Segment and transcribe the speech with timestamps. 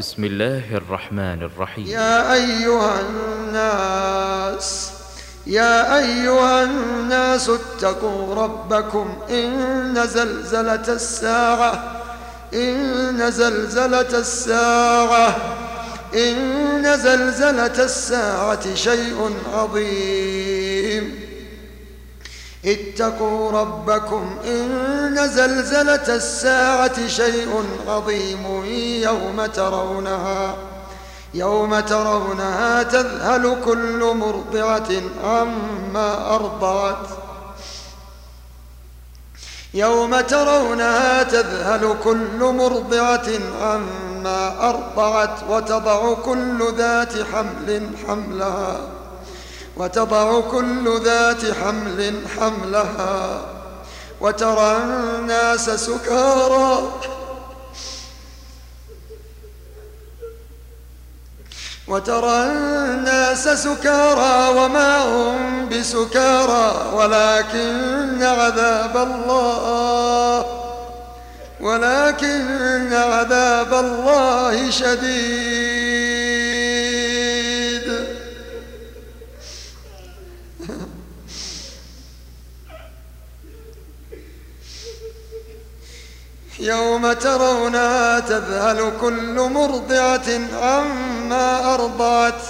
[0.00, 1.86] بسم الله الرحمن الرحيم.
[1.86, 4.90] يا أيها الناس
[5.46, 9.18] يا أيها الناس اتقوا ربكم.
[9.30, 12.02] إن زلزلة الساعة
[12.54, 15.36] إن زلزلة الساعة
[16.14, 20.59] إن زلزلة الساعة شيء عظيم.
[22.64, 28.64] اتقوا ربكم إن زلزلة الساعة شيء عظيم
[29.02, 30.54] يوم ترونها
[31.34, 34.88] يوم ترونها تذهل كل مرضعة
[35.24, 37.06] عما أرضعت.
[39.74, 43.28] يوم ترونها تذهل كل مرضعة
[43.62, 48.99] عما أرضعت وتضع كل ذات حمل حملها.
[49.80, 53.42] وتضع كل ذات حمل حملها
[54.20, 56.92] وترى الناس سكارى.
[61.88, 70.46] وترى الناس سكارى وما هم بسكارى ولكن عذاب الله
[71.60, 76.09] ولكن عذاب الله شديد.
[86.70, 90.30] يوم ترونها تذهل كل مرضعة
[90.62, 92.42] عما أرضعت.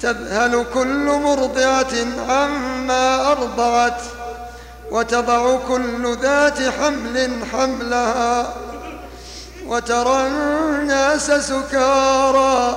[0.00, 1.94] تذهل كل مرضعة
[2.28, 4.00] عما أرضعت.
[4.90, 8.54] وتضع كل ذات حمل حملها.
[9.66, 12.76] وترى الناس سكارى.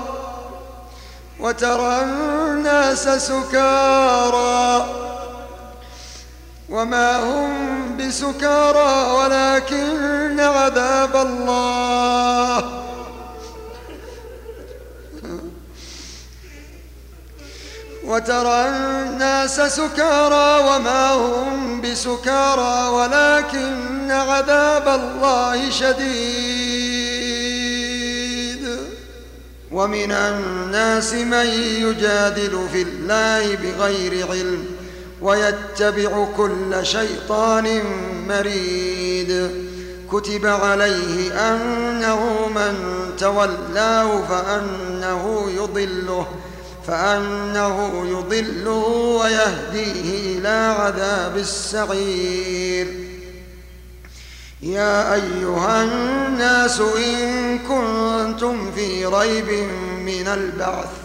[1.39, 4.85] وترى الناس سكارى.
[6.69, 12.81] وما هم بسكارى ولكن عذاب الله.
[18.05, 27.05] وترى الناس سكارى وما هم بسكارى ولكن عذاب الله شديد.
[29.71, 31.45] ومن الناس من
[31.81, 34.84] يجادل في الله بغير علم.
[35.25, 37.81] ويتبع كل شيطان
[38.27, 39.31] مريد.
[40.11, 42.75] كتب عليه أنه من
[43.17, 46.27] تولاه فأنه يضله
[46.87, 48.87] فأنه يضله
[49.21, 52.87] ويهديه إلى عذاب السعير.
[54.61, 59.49] يا أيها الناس إن كنتم في ريب
[60.05, 61.04] من البعث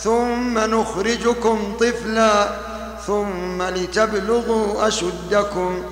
[0.00, 2.48] ثم نخرجكم طفلا
[3.06, 5.82] ثم لتبلغوا أشدكم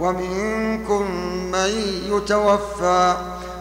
[0.00, 1.10] ومنكم
[1.52, 1.70] من
[2.06, 3.16] يتوفى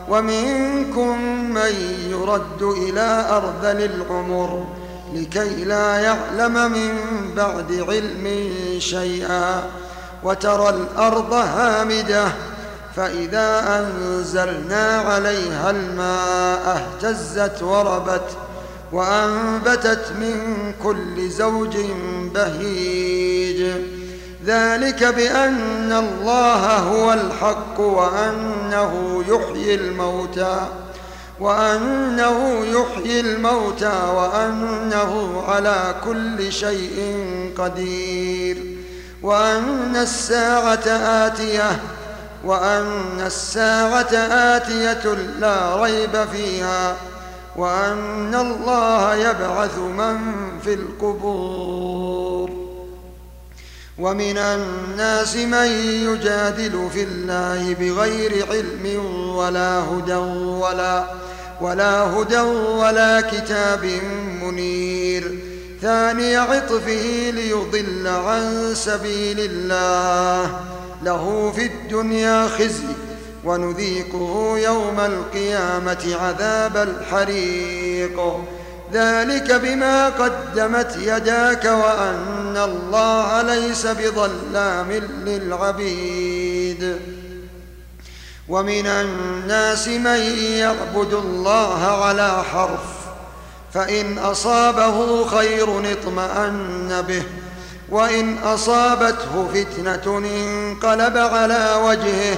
[0.10, 1.22] ومنكم
[1.54, 1.74] من
[2.10, 4.66] يرد إلى أرذل العمر
[5.14, 6.94] لكي لا يعلم من
[7.36, 9.64] بعد علم شيئا
[10.24, 12.28] وترى الأرض هامدة
[12.96, 18.38] فإذا أنزلنا عليها الماء اهتزت وربت
[18.92, 21.78] وأنبتت من كل زوج
[22.36, 23.82] بهيج.
[24.46, 30.68] ذلك بأن الله هو الحق وأنه يحيي الموتى
[31.40, 37.16] وأنه يحيي الموتى وأنه على كل شيء
[37.58, 38.58] قدير.
[39.24, 40.88] وأن الساعة
[41.26, 41.80] آتية
[42.44, 44.14] وأن الساعة
[44.56, 46.96] آتية لا ريب فيها.
[47.56, 50.18] وأن الله يبعث من
[50.64, 52.50] في القبور.
[54.00, 55.68] ومن الناس من
[56.08, 59.06] يجادل في الله بغير علم
[59.36, 61.06] ولا هدى ولا
[61.62, 63.90] ولا هدى ولا كتاب
[64.44, 65.40] منير.
[65.82, 70.60] ثاني عطفه ليضل عن سبيل الله.
[71.04, 73.11] له في الدنيا خزي
[73.46, 78.38] ونذيقه يوم القيامة عذاب الحريق.
[78.94, 84.92] ذلك بما قدمت يداك وأن الله ليس بظلام
[85.26, 87.00] للعبيد.
[88.50, 90.20] ومن الناس من
[90.58, 92.84] يعبد الله على حرف
[93.74, 97.24] فإن أصابه خير اطمأن به
[97.90, 102.38] وإن أصابته فتنة انقلب على وجهه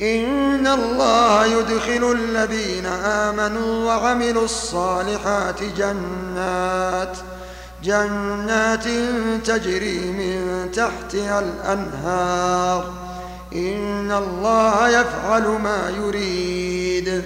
[0.00, 7.18] إن الله يدخل الذين آمنوا وعملوا الصالحات جنات
[7.84, 8.84] جنات
[9.44, 12.92] تجري من تحتها الأنهار.
[13.54, 17.22] إن الله يفعل ما يريد.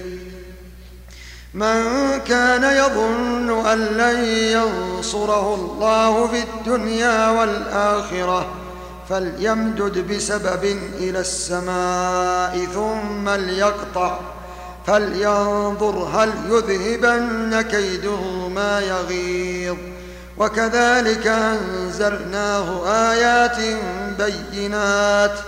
[1.53, 1.83] من
[2.27, 8.62] كان يظن أن لن ينصره الله في الدنيا والآخرة
[9.09, 10.63] فليمدد بسبب
[10.99, 14.19] إلى السماء ثم ليقطع
[14.87, 19.77] فلينظر هل يذهبن كيده ما يغيظ.
[20.37, 23.57] وكذلك أنزلناه آيات
[24.17, 25.39] بينات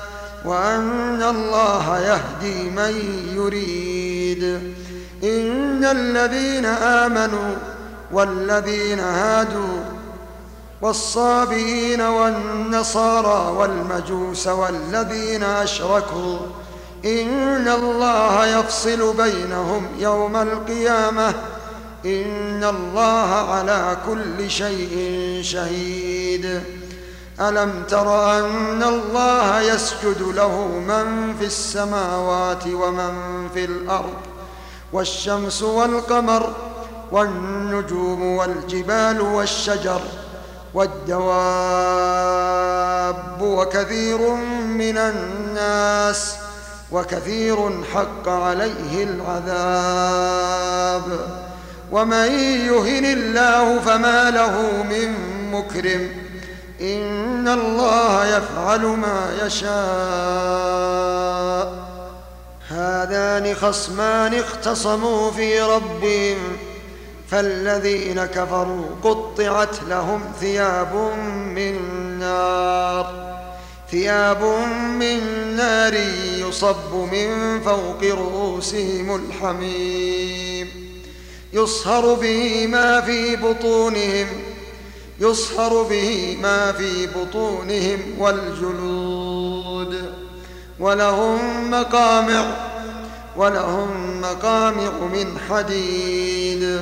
[0.45, 2.93] وأن الله يهدي من
[3.35, 4.43] يريد.
[5.23, 7.55] إن الذين آمنوا
[8.11, 9.94] والذين هادوا
[10.85, 16.37] والصابئين والنصارى والمجوس والذين أشركوا
[17.05, 21.29] إن الله يفصل بينهم يوم القيامة
[22.05, 24.93] إن الله على كل شيء
[25.43, 26.61] شهيد.
[27.41, 33.13] ألم تر أن الله يسجد له من في السماوات ومن
[33.53, 34.13] في الأرض
[34.93, 36.53] والشمس والقمر
[37.11, 40.01] والنجوم والجبال والشجر
[40.75, 41.35] والدواب
[43.41, 44.29] وكثير
[44.67, 46.35] من الناس
[46.91, 51.03] وكثير حق عليه العذاب.
[51.91, 55.15] ومن يهن الله فما له من
[55.51, 56.11] مكرم.
[56.81, 59.75] إن الله يفعل ما يشاء.
[62.69, 66.57] هذان خصمان اختصموا في ربهم.
[67.31, 70.95] فالذين كفروا قطعت لهم ثياب
[71.55, 71.75] من
[72.19, 73.35] نار.
[73.91, 74.43] ثياب
[74.99, 75.19] من
[75.55, 75.93] نار
[76.37, 80.67] يصب من فوق رؤوسهم الحميم.
[81.53, 84.27] يصهر به ما في بطونهم
[85.19, 90.13] يصهر به ما في بطونهم والجلود.
[90.79, 92.55] ولهم مقامع
[93.37, 96.81] ولهم مقامع من حديد.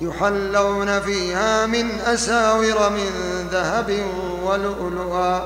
[0.00, 3.10] يحلون فيها من أساور من
[3.52, 4.02] ذهب
[4.44, 5.42] ولؤلؤا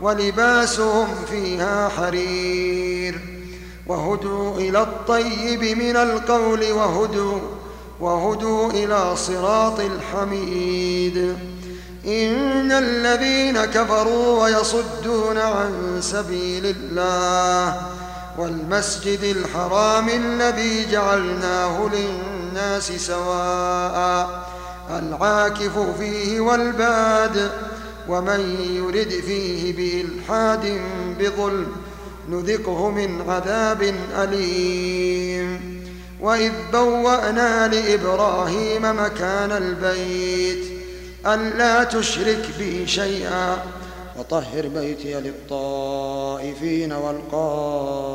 [0.00, 3.20] ولباسهم فيها حرير.
[3.86, 7.38] وهدوا إلى الطيب من القول وهدوا
[8.00, 11.36] وهدوا إلى صراط الحميد.
[12.06, 17.82] إن الذين كفروا ويصدون عن سبيل الله
[18.38, 22.33] والمسجد الحرام الذي جعلناه للناس
[22.96, 24.44] سواء
[24.90, 27.50] العاكف فيه والباد
[28.08, 30.80] ومن يرد فيه بإلحاد
[31.18, 31.66] بظلم
[32.28, 35.74] نذقه من عذاب أليم.
[36.20, 40.64] وإذ بوأنا لإبراهيم مكان البيت
[41.26, 43.62] ألا تشرك بي شيئا.
[44.18, 48.14] وطهر بيتي للطائفين والقائمين.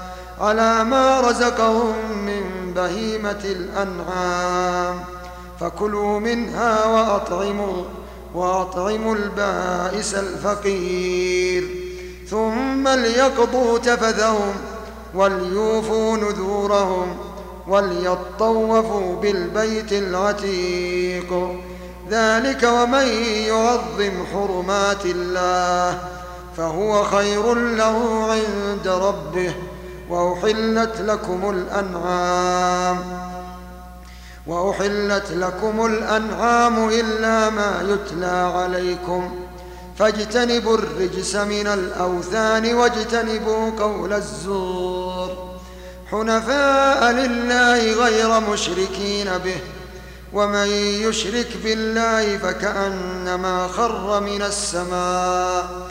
[0.41, 1.93] على ما رزقهم
[2.25, 4.99] من بهيمة الأنعام.
[5.59, 7.83] فكلوا منها وأطعموا
[8.35, 11.69] وأطعموا البائس الفقير.
[12.29, 14.53] ثم ليقضوا تفثهم
[15.15, 17.17] وليوفوا نذورهم
[17.67, 21.59] وليطوفوا بالبيت العتيق.
[22.09, 23.07] ذلك ومن
[23.47, 25.99] يعظم حرمات الله
[26.57, 29.53] فهو خير له عند ربه.
[30.11, 32.97] وأحلت لكم الأنعام
[34.47, 39.35] وأحلت لكم الأنعام إلا ما يتلى عليكم
[39.97, 45.29] فاجتنبوا الرجس من الأوثان واجتنبوا قول الزور
[46.11, 49.57] حنفاء لله غير مشركين به
[50.33, 50.67] ومن
[51.07, 55.90] يشرك بالله فكأنما خر من السماء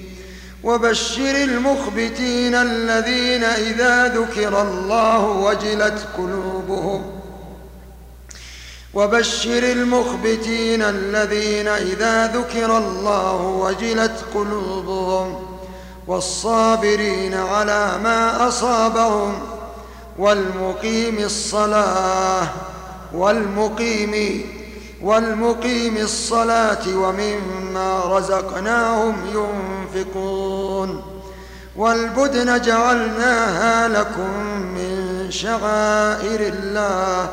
[0.63, 7.21] وبشر المخبتين الذين إذا ذكر الله وجلت قلوبهم.
[8.93, 15.39] وبشر المخبتين الذين إذا ذكر الله وجلت قلوبهم
[16.07, 19.39] والصابرين على ما أصابهم
[20.17, 22.47] والمقيم الصلاة
[23.13, 24.43] والمقيم
[25.03, 31.03] والمقيم الصلاة ومما رزقناهم ينفقون
[31.75, 37.29] والبدن جعلناها لكم من شعائر الله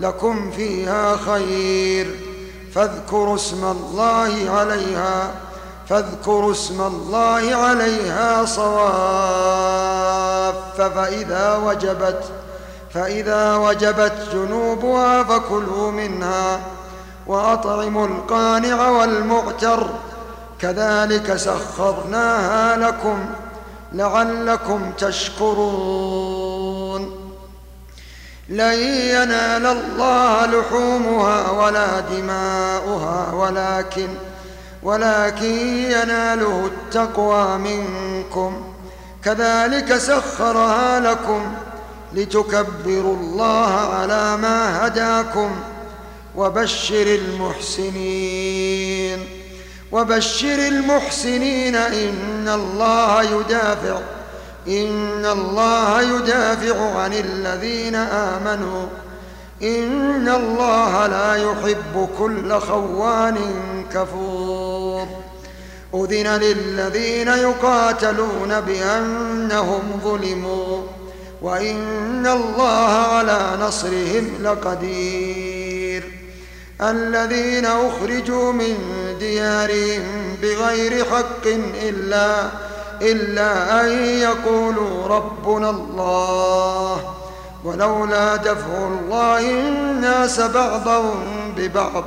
[0.00, 2.20] لكم فيها خير.
[2.74, 5.30] فاذكروا اسم الله عليها
[5.88, 9.74] فاذكروا اسم الله عليها صواف
[10.78, 12.24] فإذا وجبت
[12.94, 16.60] فإذا وجبت جنوبها فكلوا منها.
[17.26, 19.86] وأطعموا القانع والمعتر
[20.60, 23.18] كذلك سخرناها لكم
[23.92, 26.44] لعلكم تشكرون.
[28.48, 34.08] لن ينال الله لحومها ولا دماؤها ولكن
[34.82, 35.54] ولكن
[35.90, 38.64] يناله التقوى منكم.
[39.24, 41.54] كذلك سخرها لكم
[42.12, 45.50] لتكبروا الله على ما هداكم.
[46.36, 47.18] وبشر
[47.82, 49.18] المحسنين.
[49.92, 53.98] وبشر المحسنين إن الله يدافع
[54.68, 58.86] إن الله يدافع عن الذين آمنوا.
[59.62, 63.38] إن الله لا يحب كل خوان
[63.94, 65.06] كفور.
[65.94, 70.82] أذن للذين يقاتلون بأنهم ظلموا
[71.42, 75.33] وإن الله على نصرهم لقدير.
[76.80, 78.76] الذين أخرجوا من
[79.18, 81.46] ديارهم بغير حق
[81.82, 82.50] إلا
[83.02, 87.14] إلا أن يقولوا ربنا الله.
[87.64, 92.04] ولولا دفع الله الناس بعضهم ببعض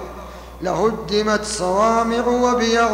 [0.61, 2.91] لهدمت صوامع وبيع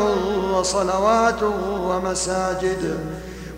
[0.54, 3.00] وصلوات ومساجد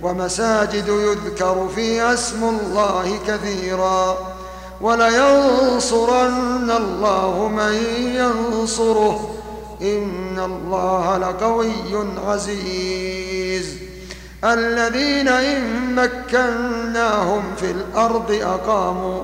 [0.01, 4.34] ومساجد يذكر فيها اسم الله كثيرا.
[4.81, 7.73] ولينصرن الله من
[8.15, 9.35] ينصره.
[9.81, 13.77] إن الله لقوي عزيز.
[14.43, 19.23] الذين إن مكناهم في الأرض أقاموا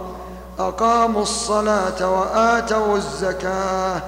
[0.60, 4.01] أقاموا الصلاة وآتوا الزكاة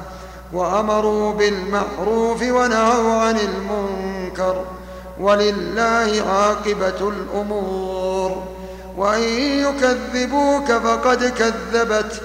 [0.54, 4.62] وأمروا بالمعروف ونهوا عن المنكر.
[5.20, 8.53] ولله عاقبة الأمور.
[8.98, 12.22] وإن يكذبوك فقد كذبت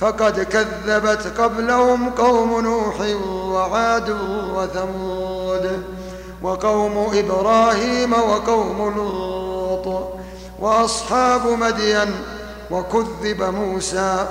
[0.00, 3.00] فقد كذبت قبلهم قوم نوح
[3.54, 4.16] وعاد
[4.54, 5.82] وثمود
[6.42, 10.12] وقوم إبراهيم وقوم لوط
[10.58, 12.10] وأصحاب مدين
[12.70, 14.26] وكذب موسى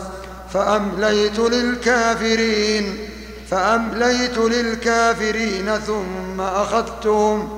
[0.54, 2.98] فأمليت للكافرين
[3.50, 7.50] فأمليت للكافرين ثم أخذتهم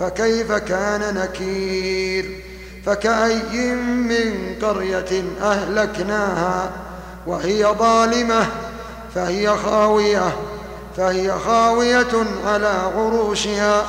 [0.00, 2.47] فكيف كان نكير؟
[2.86, 6.70] فكأي من قرية أهلكناها
[7.26, 8.46] وهي ظالمة
[9.14, 10.36] فهي خاوية
[10.96, 12.66] فهي خاوية على
[12.96, 13.86] عروشها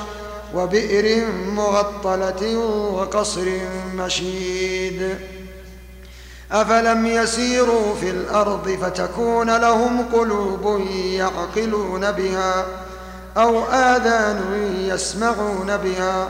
[0.55, 2.57] وبئر مغطلة
[2.93, 3.47] وقصر
[3.95, 5.15] مشيد.
[6.51, 12.65] أفلم يسيروا في الأرض فتكون لهم قلوب يعقلون بها
[13.37, 14.41] أو آذان
[14.79, 16.29] يسمعون بها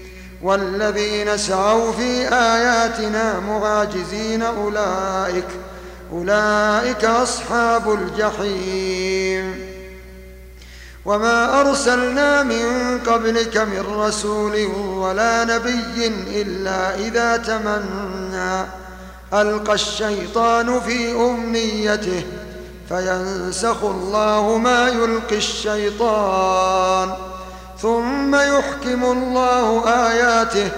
[0.43, 5.47] والذين سعوا في آياتنا معاجزين أولئك
[6.11, 9.71] أولئك أصحاب الجحيم.
[11.05, 16.07] وما أرسلنا من قبلك من رسول ولا نبي
[16.41, 18.65] إلا إذا تمنى
[19.33, 22.23] ألقى الشيطان في أمنيته
[22.89, 27.15] فينسخ الله ما يلقي الشيطان
[27.81, 30.71] ثم يحكم الله آياته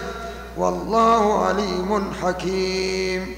[0.57, 3.35] والله عليم حكيم.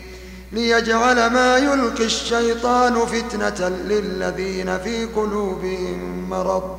[0.52, 6.78] ليجعل ما يلقي الشيطان فتنة للذين في قلوبهم مرض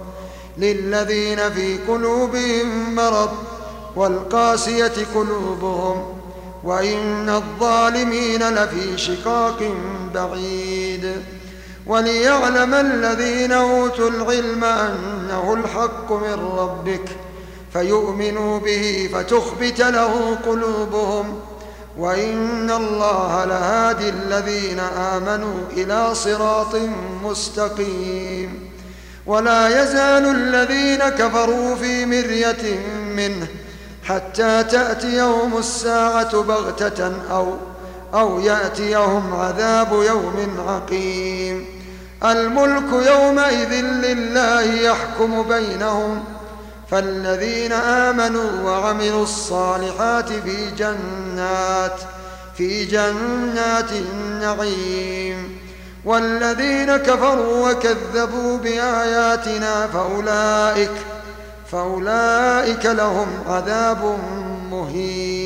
[0.58, 3.30] للذين في قلوبهم مرض
[3.96, 6.04] والقاسية قلوبهم
[6.64, 9.74] وإن الظالمين لفي شقاق
[10.14, 11.22] بعيد.
[11.86, 17.08] وليعلم الذين أوتوا العلم أنه الحق من ربك
[17.72, 21.40] فيؤمنوا به فتخبت له قلوبهم
[21.98, 26.76] وإن الله لهادي الذين آمنوا إلى صراط
[27.24, 28.70] مستقيم
[29.26, 32.80] ولا يزال الذين كفروا في مرية
[33.16, 33.46] منه
[34.04, 37.54] حتى تأتيهم الساعة بغتة أو
[38.14, 41.66] أو يأتيهم عذاب يوم عقيم.
[42.24, 46.24] الملك يومئذ لله يحكم بينهم.
[46.90, 52.00] فالذين آمنوا وعملوا الصالحات في جنات
[52.56, 55.58] في جنات النعيم.
[56.04, 60.90] والذين كفروا وكذبوا بآياتنا فأولئك
[61.72, 64.18] فأولئك لهم عذاب
[64.70, 65.45] مهين.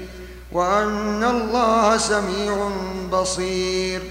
[0.51, 2.69] وأن الله سميع
[3.13, 4.01] بصير.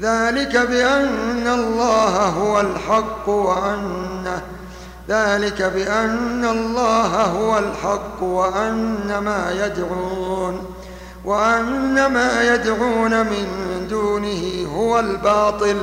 [0.00, 4.42] ذلك بأن الله هو الحق وأنه
[5.08, 10.74] ذلك بأن الله هو الحق وأن ما يدعون
[11.24, 13.46] وأن ما يدعون من
[13.90, 15.76] دونه هو الباطل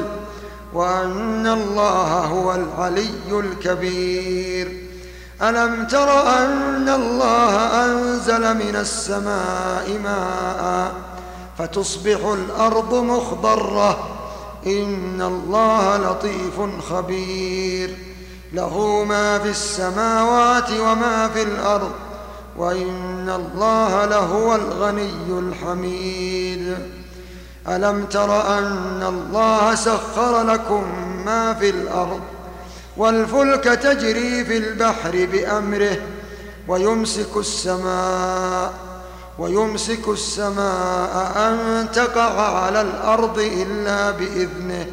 [0.73, 4.85] وأن الله هو العلي الكبير.
[5.41, 10.93] ألم تر أن الله أنزل من السماء ماء
[11.58, 14.08] فتصبح الأرض مخضرة؟
[14.65, 17.98] إن الله لطيف خبير.
[18.54, 21.91] له ما في السماوات وما في الأرض
[22.58, 26.78] وإن الله لهو الغني الحميد.
[27.67, 30.84] ألم تر أن الله سخر لكم
[31.26, 32.35] ما في الأرض؟
[32.97, 35.97] والفلك تجري في البحر بأمره
[36.67, 38.73] ويمسك السماء
[39.39, 44.86] ويمسك السماء أن تقع على الأرض إلا بإذنه.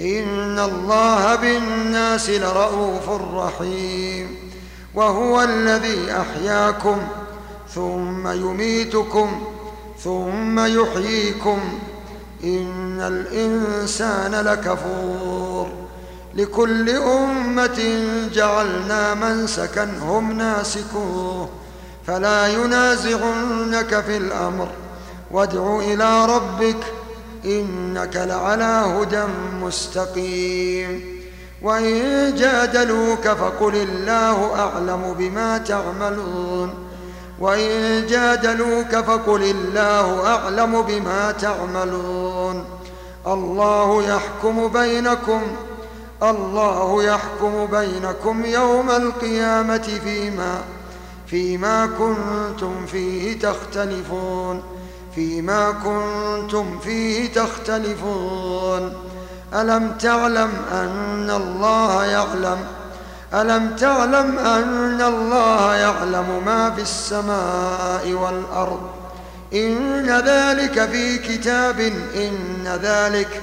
[0.00, 4.36] إن الله بالناس لرؤوف رحيم.
[4.94, 6.98] وهو الذي أحياكم
[7.74, 9.46] ثم يميتكم
[10.04, 11.78] ثم يحييكم.
[12.44, 15.47] إن الإنسان لكفور.
[16.38, 21.48] لكل أمة جعلنا منسكا هم ناسكوه
[22.06, 24.68] فلا ينازعنك في الأمر.
[25.30, 26.76] وادع إلى ربك
[27.44, 29.24] إنك لعلى هدى
[29.62, 31.18] مستقيم.
[31.62, 36.74] وإن جادلوك فقل الله أعلم بما تعملون.
[37.40, 42.64] وإن جادلوك فقل الله أعلم بما تعملون.
[43.26, 45.42] الله يحكم بينكم
[46.22, 50.60] الله يحكم بينكم يوم القيامة فيما
[51.26, 54.62] فيما كنتم فيه تختلفون
[55.14, 58.92] فيما كنتم فيه تختلفون.
[59.54, 62.58] ألم تعلم أن الله يعلم
[63.34, 68.80] ألم تعلم أن الله يعلم ما في السماء والأرض؟
[69.54, 71.80] إن ذلك في كتاب
[72.16, 73.42] إن ذلك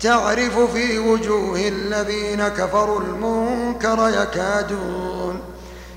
[0.00, 5.40] تعرف في وجوه الذين كفروا المنكر يكادون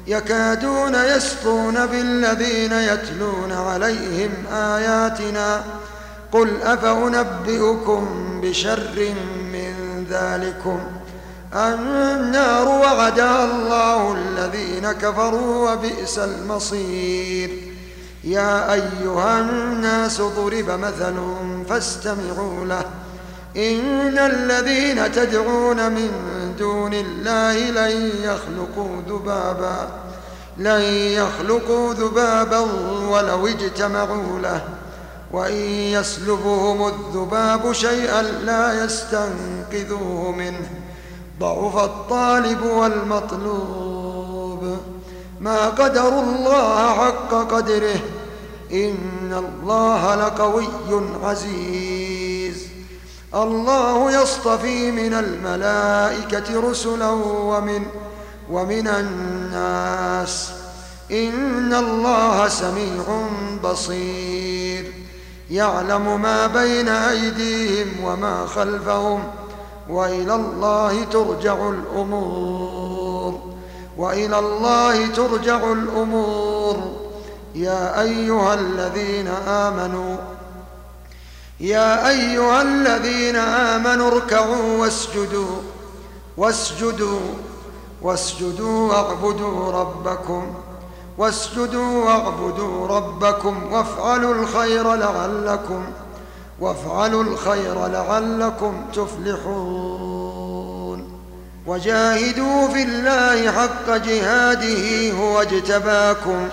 [0.08, 5.64] يكادون يسطون بالذين يتلون عليهم آياتنا.
[6.32, 8.08] قل أفأنبئكم
[8.42, 9.14] بشر
[9.54, 10.80] من ذلكم؟
[11.54, 17.50] النار وعدها الله الذين كفروا وبئس المصير.
[18.24, 21.16] يا أيها الناس ضرب مثل
[21.70, 22.86] فاستمعوا له.
[23.58, 26.12] إن الذين تدعون من
[26.60, 29.88] دون الله لن يخلقوا ذبابا
[30.58, 32.60] لن يخلقوا ذبابا
[33.10, 34.62] ولو اجتمعوا له.
[35.32, 40.70] وإن يسلبهم الذباب شيئا لا يستنقذوه منه.
[41.40, 44.78] ضعف الطالب والمطلوب.
[45.42, 48.00] ما قدروا الله حق قدره.
[48.74, 50.68] إن الله لقوي
[51.24, 51.93] عزيز.
[53.36, 57.86] الله يصطفي من الملائكة رسلا ومن
[58.52, 60.52] ومن الناس.
[61.12, 63.04] إن الله سميع
[63.64, 64.94] بصير.
[65.52, 69.24] يعلم ما بين أيديهم وما خلفهم
[69.90, 73.40] وإلى الله ترجع الأمور.
[73.98, 76.78] وإلى الله ترجع الأمور.
[77.56, 80.18] يا أيها الذين آمنوا
[81.64, 85.62] يا أيها الذين آمنوا اركعوا واسجدوا
[86.38, 87.20] واسجدوا
[88.02, 90.54] واسجدوا واعبدوا ربكم
[91.18, 95.86] واسجدوا واعبدوا ربكم وافعلوا الخير لعلكم
[96.60, 100.34] وافعلوا الخير لعلكم تفلحون.
[101.68, 106.50] وجاهدوا في الله حق جهاده هو اجتباكم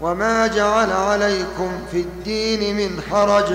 [0.00, 3.52] وما جعل عليكم في الدين من حرج.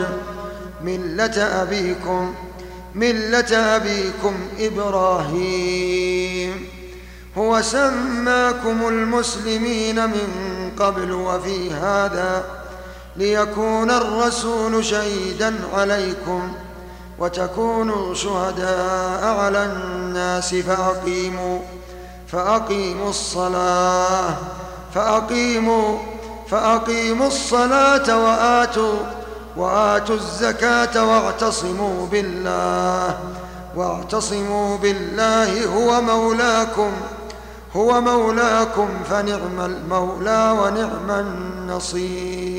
[0.83, 2.33] ملة أبيكم
[2.95, 6.65] ملة أبيكم إبراهيم.
[7.37, 10.27] هو سماكم المسلمين من
[10.79, 12.43] قبل وفي هذا
[13.15, 16.53] ليكون الرسول شهيدا عليكم
[17.19, 21.59] وتكونوا شهداء على الناس فأقيموا
[22.27, 24.35] فأقيموا الصلاة
[24.95, 25.99] فأقيموا
[26.49, 28.99] فأقيموا الصلاة وآتوا
[29.57, 33.17] وآتوا الزكاة واعتصموا بالله.
[33.75, 36.91] واعتصموا بالله هو مولاكم
[37.75, 42.58] هو مولاكم فنعم المولى ونعم النصير.